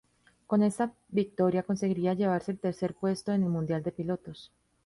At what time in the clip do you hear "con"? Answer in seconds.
0.47-0.63